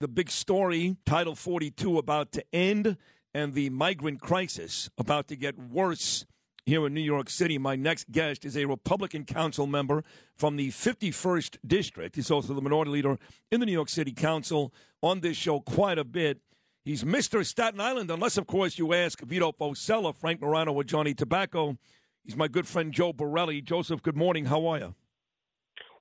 [0.00, 2.96] The big story, Title 42 about to end,
[3.34, 6.24] and the migrant crisis about to get worse
[6.64, 7.58] here in New York City.
[7.58, 10.04] My next guest is a Republican council member
[10.36, 12.14] from the 51st District.
[12.14, 13.18] He's also the minority leader
[13.50, 14.72] in the New York City Council
[15.02, 16.38] on this show quite a bit.
[16.84, 17.44] He's Mr.
[17.44, 21.76] Staten Island, unless, of course, you ask Vito Fossella, Frank Morano, or Johnny Tobacco.
[22.22, 23.60] He's my good friend Joe Borelli.
[23.62, 24.44] Joseph, good morning.
[24.44, 24.94] How are you?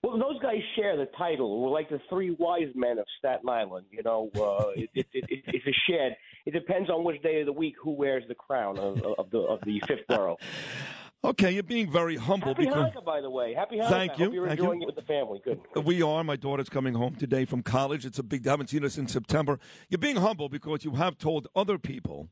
[0.08, 1.62] Well, those guys share the title.
[1.62, 3.88] We're like the three wise men of Staten Island.
[3.92, 6.16] You know, uh, it, it, it, it's a shed.
[6.46, 9.40] It depends on which day of the week who wears the crown of, of the
[9.40, 10.38] of the fifth borough.
[11.26, 12.50] Okay, you're being very humble.
[12.50, 12.94] Happy because...
[12.94, 13.54] Hanukkah, by the way.
[13.54, 13.90] Happy Hanukkah.
[13.90, 14.26] Thank you.
[14.26, 14.88] Hope you're enjoying you.
[14.88, 15.42] it with the family.
[15.44, 15.60] Good.
[15.74, 15.84] Good.
[15.84, 16.24] We are.
[16.24, 18.06] My daughter's coming home today from college.
[18.06, 18.48] It's a big.
[18.48, 19.60] I haven't seen her since September.
[19.90, 22.30] You're being humble because you have told other people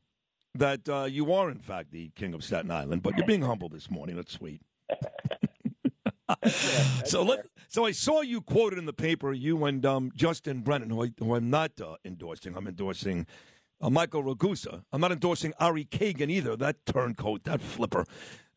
[0.54, 3.02] that uh, you are, in fact, the king of Staten Island.
[3.02, 4.16] But you're being humble this morning.
[4.16, 4.62] That's sweet.
[7.04, 10.90] so let, so I saw you quoted in the paper, you and um, Justin Brennan,
[10.90, 12.56] who, I, who I'm not uh, endorsing.
[12.56, 13.26] I'm endorsing
[13.80, 14.82] uh, Michael Ragusa.
[14.92, 18.04] I'm not endorsing Ari Kagan either, that turncoat, that flipper.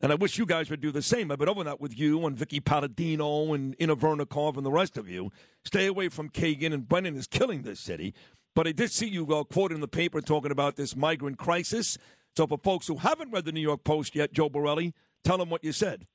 [0.00, 1.30] And I wish you guys would do the same.
[1.30, 4.96] I've been over that with you and Vicky Palladino and Inna Vernikov and the rest
[4.96, 5.30] of you.
[5.64, 8.14] Stay away from Kagan, and Brennan is killing this city.
[8.54, 11.98] But I did see you uh, quoted in the paper talking about this migrant crisis.
[12.36, 15.50] So for folks who haven't read the New York Post yet, Joe Borelli, tell them
[15.50, 16.06] what you said.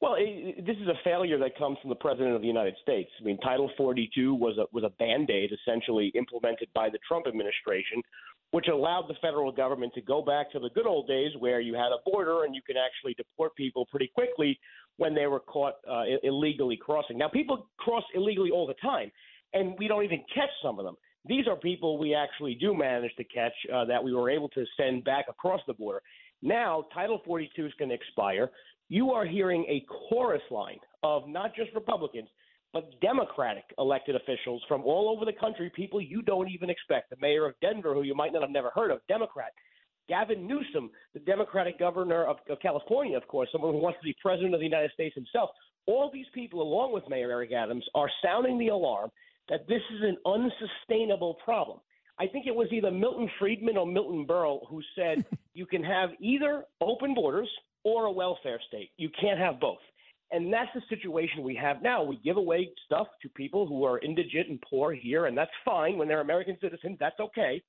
[0.00, 3.10] Well, it, this is a failure that comes from the president of the United States.
[3.20, 7.26] I mean, Title 42 was a was a band aid essentially implemented by the Trump
[7.26, 8.02] administration,
[8.50, 11.74] which allowed the federal government to go back to the good old days where you
[11.74, 14.58] had a border and you could actually deport people pretty quickly
[14.98, 17.16] when they were caught uh, illegally crossing.
[17.18, 19.10] Now, people cross illegally all the time,
[19.52, 20.96] and we don't even catch some of them.
[21.26, 24.64] These are people we actually do manage to catch uh, that we were able to
[24.76, 26.02] send back across the border.
[26.42, 28.50] Now, Title 42 is going to expire
[28.88, 32.28] you are hearing a chorus line of not just Republicans,
[32.72, 37.10] but Democratic elected officials from all over the country, people you don't even expect.
[37.10, 39.52] The mayor of Denver, who you might not have never heard of, Democrat.
[40.08, 44.14] Gavin Newsom, the Democratic governor of, of California, of course, someone who wants to be
[44.22, 45.50] president of the United States himself.
[45.86, 49.10] All these people, along with Mayor Eric Adams, are sounding the alarm
[49.48, 51.78] that this is an unsustainable problem.
[52.18, 55.24] I think it was either Milton Friedman or Milton Berle who said
[55.56, 57.48] you can have either open borders–
[57.86, 58.90] or a welfare state.
[58.96, 59.78] You can't have both.
[60.32, 62.02] And that's the situation we have now.
[62.02, 65.96] We give away stuff to people who are indigent and poor here, and that's fine.
[65.96, 67.62] When they're American citizens, that's okay.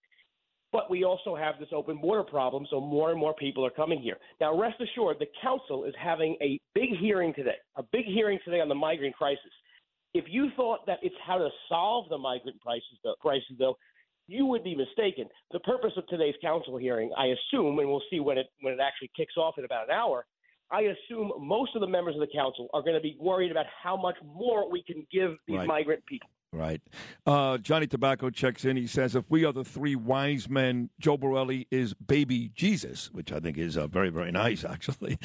[0.72, 4.02] But we also have this open border problem, so more and more people are coming
[4.02, 4.18] here.
[4.42, 8.60] Now, rest assured, the council is having a big hearing today, a big hearing today
[8.60, 9.54] on the migrant crisis.
[10.16, 13.78] If you thought that it's how to solve the migrant crisis, though, crisis, though
[14.28, 15.26] you would be mistaken.
[15.52, 18.80] The purpose of today's council hearing, I assume, and we'll see when it when it
[18.82, 20.26] actually kicks off in about an hour.
[20.70, 23.66] I assume most of the members of the council are going to be worried about
[23.82, 25.68] how much more we can give these Right.
[25.68, 26.30] migrant people.
[26.54, 26.82] Right.
[27.26, 28.76] Uh, Johnny Tobacco checks in.
[28.78, 33.32] He says, if we are the three wise men, Joe Borelli is baby Jesus, which
[33.32, 35.18] I think is uh, very, very nice, actually.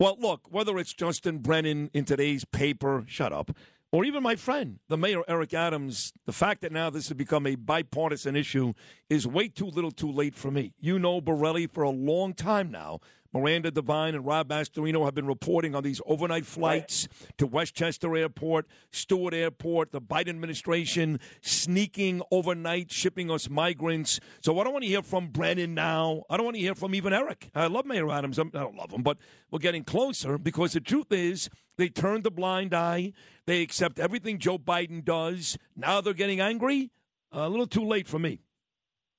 [0.00, 3.50] Well, look, whether it's Justin Brennan in today's paper, shut up,
[3.92, 7.46] or even my friend, the mayor, Eric Adams, the fact that now this has become
[7.46, 8.72] a bipartisan issue
[9.10, 10.72] is way too little too late for me.
[10.80, 13.00] You know Borelli for a long time now.
[13.32, 18.66] Miranda Devine and Rob Astorino have been reporting on these overnight flights to Westchester Airport,
[18.90, 24.20] Stewart Airport, the Biden administration sneaking overnight, shipping us migrants.
[24.42, 26.24] So I don't want to hear from Brennan now.
[26.28, 27.50] I don't want to hear from even Eric.
[27.54, 28.38] I love Mayor Adams.
[28.38, 29.18] I don't love him, but
[29.50, 31.48] we're getting closer because the truth is
[31.78, 33.12] they turned the blind eye.
[33.46, 35.56] They accept everything Joe Biden does.
[35.74, 36.90] Now they're getting angry.
[37.32, 38.40] a little too late for me.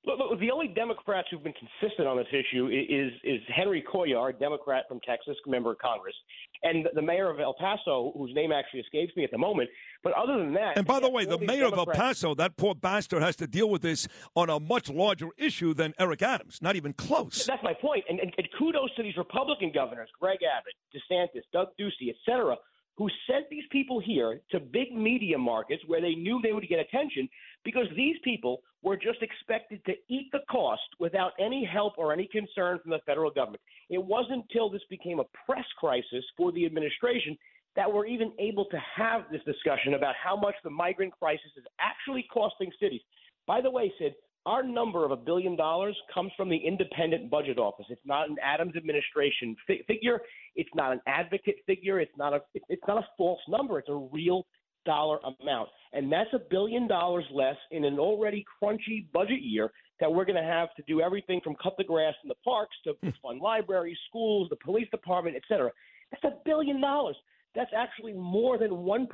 [0.06, 4.38] Look, look, the only Democrats who've been consistent on this issue is is Henry Cuellar,
[4.38, 6.14] Democrat from Texas, member of Congress,
[6.62, 9.70] and the mayor of El Paso, whose name actually escapes me at the moment.
[10.02, 12.74] But other than that, And by the way, the mayor of El Paso, that poor
[12.74, 16.60] bastard, has to deal with this on a much larger issue than Eric Adams.
[16.60, 17.46] Not even close.
[17.46, 18.04] That's my point.
[18.08, 22.56] And, and, and kudos to these Republican governors, Greg Abbott, DeSantis, Doug Ducey, et cetera,
[22.96, 26.78] who sent these people here to big media markets where they knew they would get
[26.78, 27.28] attention
[27.64, 32.28] because these people were just expected to eat the cost without any help or any
[32.30, 33.62] concern from the federal government.
[33.88, 37.36] It wasn't until this became a press crisis for the administration
[37.76, 41.64] that we're even able to have this discussion about how much the migrant crisis is
[41.80, 43.00] actually costing cities.
[43.46, 44.14] By the way, Sid,
[44.46, 47.86] our number of a billion dollars comes from the independent budget office.
[47.88, 50.20] It's not an Adams administration fi- figure.
[50.54, 51.98] It's not an advocate figure.
[51.98, 53.78] It's not a it's not a false number.
[53.78, 54.46] It's a real
[54.84, 59.70] dollar amount, and that's a billion dollars less in an already crunchy budget year
[60.00, 62.76] that we're going to have to do everything from cut the grass in the parks
[62.84, 63.10] to hmm.
[63.22, 65.70] fund libraries, schools, the police department, et cetera.
[66.10, 67.16] That's a billion dollars.
[67.54, 69.06] that's actually more than 1%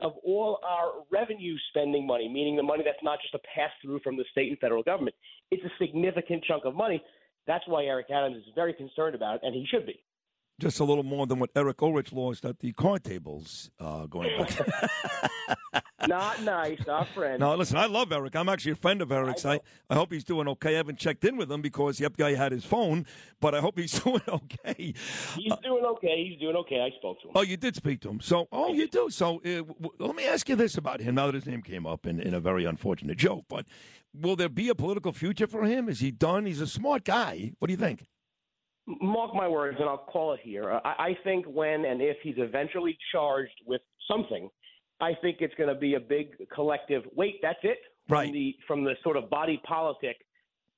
[0.00, 4.00] of all our revenue spending money, meaning the money that's not just a pass through
[4.00, 5.14] from the state and federal government.
[5.50, 7.02] It's a significant chunk of money.
[7.46, 10.02] That's why Eric Adams is very concerned about it, and he should be
[10.60, 14.30] just a little more than what Eric Ulrich lost at the card tables uh, going
[14.58, 15.82] back.
[16.06, 17.40] not nice, not friend.
[17.40, 18.36] No, listen, I love Eric.
[18.36, 19.44] I'm actually a friend of Eric's.
[19.44, 19.60] I, I,
[19.90, 20.74] I, hope he's doing okay.
[20.74, 23.06] I haven't checked in with him because the guy had his phone,
[23.40, 24.94] but I hope he's doing okay.
[25.36, 26.24] He's uh, doing okay.
[26.28, 26.80] He's doing okay.
[26.80, 27.32] I spoke to him.
[27.34, 28.20] Oh, you did speak to him.
[28.20, 29.10] So, oh, you do.
[29.10, 31.86] So, uh, w- let me ask you this about him now that his name came
[31.86, 33.46] up in, in a very unfortunate joke.
[33.48, 33.66] But
[34.14, 35.88] will there be a political future for him?
[35.88, 36.46] Is he done?
[36.46, 37.52] He's a smart guy.
[37.58, 38.06] What do you think?
[38.86, 40.80] Mark my words, and I'll call it here.
[40.84, 43.80] I, I think when and if he's eventually charged with
[44.10, 44.48] something,
[45.00, 47.02] I think it's going to be a big collective.
[47.16, 47.78] Wait, that's it.
[48.08, 48.26] Right.
[48.26, 50.16] From the from the sort of body politic.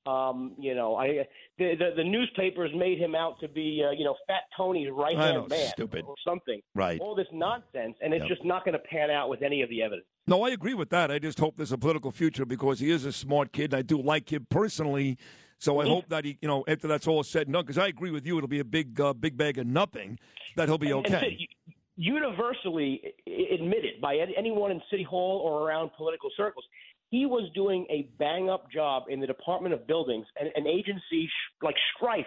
[0.06, 4.04] Um, you know, I the, the, the newspapers made him out to be uh, you
[4.04, 6.04] know Fat Tony's right hand man stupid.
[6.06, 6.60] or something.
[6.74, 7.00] Right.
[7.00, 8.28] All this nonsense, and it's yep.
[8.28, 10.06] just not going to pan out with any of the evidence.
[10.26, 11.10] No, I agree with that.
[11.10, 13.72] I just hope there's a political future because he is a smart kid.
[13.72, 15.18] And I do like him personally.
[15.64, 17.86] So I hope that he, you know, after that's all said and done, because I
[17.86, 20.18] agree with you, it'll be a big, uh, big bag of nothing.
[20.56, 21.38] That he'll be okay.
[21.38, 21.48] And,
[21.96, 26.64] universally admitted by anyone in City Hall or around political circles,
[27.10, 31.26] he was doing a bang up job in the Department of Buildings, an, an agency
[31.26, 32.26] sh- like strife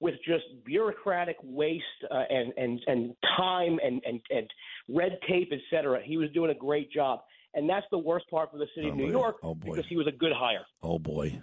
[0.00, 4.50] with just bureaucratic waste uh, and, and, and time and, and, and
[4.88, 6.00] red tape, et cetera.
[6.04, 7.20] He was doing a great job.
[7.54, 9.12] And that's the worst part for the city oh, of New boy.
[9.12, 10.66] York oh, because he was a good hire.
[10.82, 11.40] Oh, boy.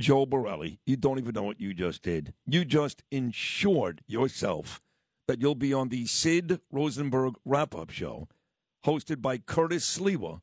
[0.00, 2.34] Joe Borelli, you don't even know what you just did.
[2.46, 4.82] You just ensured yourself
[5.28, 8.28] that you'll be on the Sid Rosenberg wrap up show,
[8.84, 10.40] hosted by Curtis oh,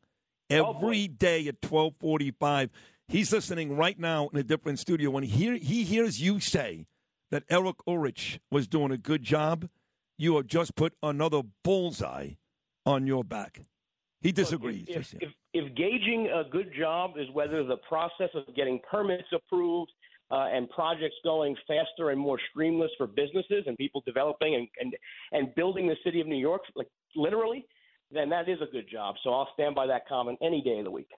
[0.50, 2.70] every oh day at 1245.
[3.08, 5.10] He's listening right now in a different studio.
[5.10, 6.88] When he, he hears you say
[7.30, 9.70] that Eric Ulrich was doing a good job,
[10.18, 12.32] you have just put another bullseye
[12.86, 13.62] on your back.
[14.22, 14.88] He disagrees.
[14.88, 19.28] Look, if, if, if, gauging a good job is whether the process of getting permits
[19.34, 19.92] approved
[20.32, 24.94] uh, and projects going faster and more streamless for businesses and people developing and, and,
[25.34, 27.66] and building the city of New York, like literally,
[28.12, 29.16] then that is a good job.
[29.24, 31.10] So I'll stand by that comment any day of the week.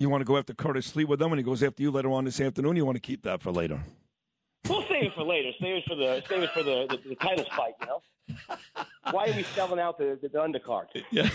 [0.00, 2.10] You want to go after Curtis Lee with them when he goes after you later
[2.10, 2.76] on this afternoon?
[2.76, 3.80] You want to keep that for later?
[4.68, 5.50] We'll save it for later.
[5.60, 7.74] Save it for the save it for the, the, the titles fight.
[7.80, 8.56] You know,
[9.10, 10.86] why are we selling out the, the, the undercard?
[11.10, 11.28] Yeah.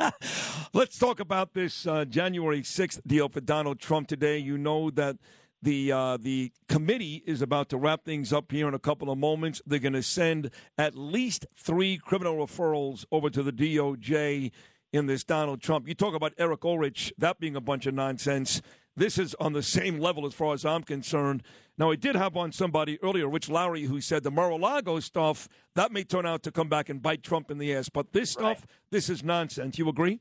[0.72, 4.38] Let's talk about this uh, January 6th deal for Donald Trump today.
[4.38, 5.16] You know that
[5.60, 9.18] the uh, the committee is about to wrap things up here in a couple of
[9.18, 9.60] moments.
[9.66, 14.52] They're going to send at least three criminal referrals over to the DOJ
[14.92, 15.88] in this Donald Trump.
[15.88, 18.62] You talk about Eric Ulrich, that being a bunch of nonsense.
[18.96, 21.42] This is on the same level as far as I'm concerned.
[21.78, 25.90] Now, I did have on somebody earlier, Rich Lowry, who said the Mar-a-Lago stuff, that
[25.90, 27.88] may turn out to come back and bite Trump in the ass.
[27.88, 28.70] But this stuff, right.
[28.92, 29.76] this is nonsense.
[29.76, 30.20] You agree?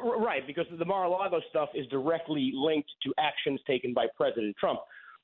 [0.00, 4.80] Right, because the Mar-a-Lago stuff is directly linked to actions taken by President Trump.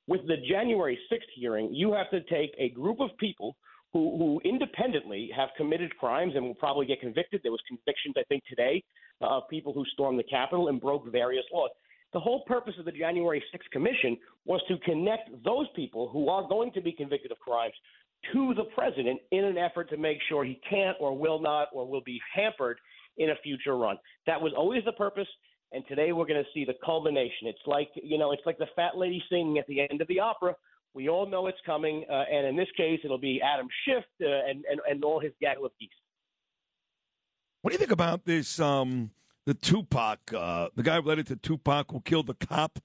[0.07, 3.57] With the January 6th hearing, you have to take a group of people
[3.93, 7.41] who, who independently have committed crimes and will probably get convicted.
[7.43, 8.83] There was convictions, I think, today
[9.23, 11.71] uh, of people who stormed the Capitol and broke various laws.
[12.13, 14.17] The whole purpose of the January 6th Commission
[14.47, 17.75] was to connect those people who are going to be convicted of crimes
[18.33, 21.87] to the president in an effort to make sure he can't or will not or
[21.87, 22.79] will be hampered
[23.19, 23.97] in a future run.
[24.27, 25.29] That was always the purpose.
[25.73, 27.47] And today we're going to see the culmination.
[27.47, 30.21] It's like you know, it's like the fat lady singing at the end of the
[30.21, 30.55] opera.
[30.95, 34.49] We all know it's coming, uh, and in this case, it'll be Adam Schiff uh,
[34.49, 35.91] and, and and all his gaggle of geese.
[37.61, 38.59] What do you think about this?
[38.59, 39.11] Um,
[39.45, 42.79] the Tupac, uh, the guy related to Tupac who killed the cop,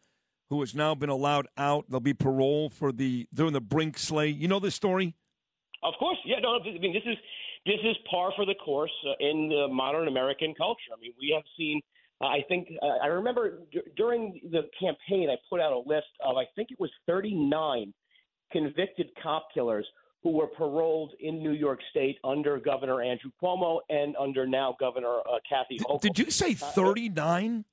[0.49, 1.85] who has now been allowed out.
[1.87, 4.27] There'll be parole for the during the Brink slay.
[4.27, 5.15] You know this story?
[5.83, 6.39] Of course, yeah.
[6.41, 7.17] No, I mean this is
[7.65, 10.91] this is par for the course uh, in the modern American culture.
[10.95, 11.81] I mean, we have seen.
[12.21, 16.07] Uh, I think uh, I remember d- during the campaign, I put out a list
[16.25, 17.93] of I think it was 39
[18.51, 19.87] convicted cop killers
[20.21, 25.19] who were paroled in New York State under Governor Andrew Cuomo and under now Governor
[25.19, 26.01] uh, Kathy Hochul.
[26.01, 27.65] Did you say 39?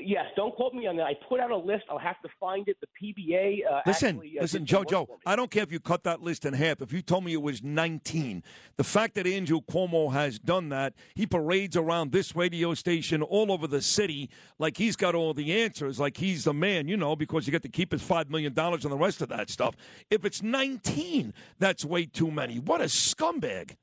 [0.00, 1.04] Yes, don't quote me on that.
[1.04, 1.84] I put out a list.
[1.90, 2.76] I'll have to find it.
[2.80, 3.60] The PBA.
[3.70, 5.08] Uh, listen, actually, uh, listen, Joe, Joe.
[5.26, 6.80] I don't care if you cut that list in half.
[6.80, 8.42] If you told me it was 19,
[8.76, 13.52] the fact that Andrew Cuomo has done that, he parades around this radio station all
[13.52, 17.16] over the city like he's got all the answers, like he's the man, you know,
[17.16, 19.76] because you get to keep his five million dollars and the rest of that stuff.
[20.10, 22.58] If it's 19, that's way too many.
[22.58, 23.76] What a scumbag!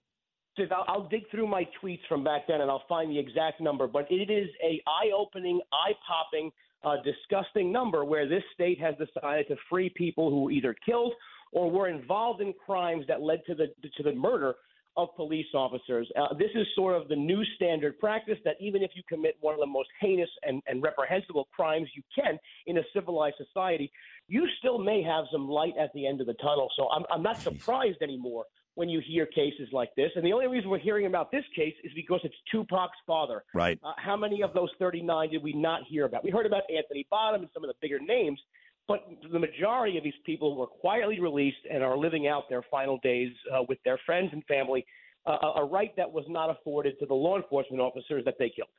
[0.71, 3.87] I'll, I'll dig through my tweets from back then and I'll find the exact number.
[3.87, 6.51] But it is a eye-opening, eye-popping,
[6.83, 11.13] uh, disgusting number where this state has decided to free people who were either killed
[11.51, 14.55] or were involved in crimes that led to the to the murder
[14.97, 16.09] of police officers.
[16.19, 19.53] Uh, this is sort of the new standard practice that even if you commit one
[19.53, 22.37] of the most heinous and, and reprehensible crimes you can
[22.67, 23.91] in a civilized society,
[24.27, 26.69] you still may have some light at the end of the tunnel.
[26.75, 28.45] So I'm, I'm not surprised anymore
[28.79, 30.09] when you hear cases like this.
[30.15, 33.43] And the only reason we're hearing about this case is because it's Tupac's father.
[33.53, 33.77] Right.
[33.83, 36.23] Uh, how many of those 39 did we not hear about?
[36.23, 38.39] We heard about Anthony Bottom and some of the bigger names,
[38.87, 42.99] but the majority of these people were quietly released and are living out their final
[43.03, 44.85] days uh, with their friends and family,
[45.25, 48.69] uh, a right that was not afforded to the law enforcement officers that they killed.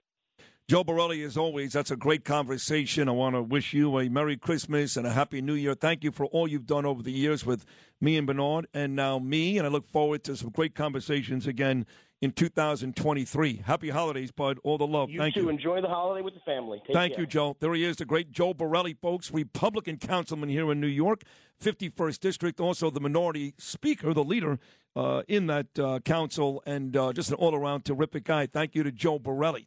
[0.70, 3.08] Joe Borelli, as always, that's a great conversation.
[3.08, 5.74] I want to wish you a Merry Christmas and a Happy New Year.
[5.74, 7.66] Thank you for all you've done over the years with
[8.00, 9.58] me and Bernard, and now me.
[9.58, 11.86] And I look forward to some great conversations again
[12.20, 13.64] in 2023.
[13.66, 14.60] Happy holidays, bud.
[14.62, 15.10] All the love.
[15.10, 15.40] You Thank too.
[15.40, 15.48] you.
[15.48, 16.80] Enjoy the holiday with the family.
[16.86, 17.22] Take Thank care.
[17.22, 17.56] you, Joe.
[17.58, 21.24] There he is, the great Joe Borelli, folks, Republican councilman here in New York,
[21.60, 24.60] 51st District, also the minority speaker, the leader
[24.94, 28.46] uh, in that uh, council, and uh, just an all around terrific guy.
[28.46, 29.66] Thank you to Joe Borelli.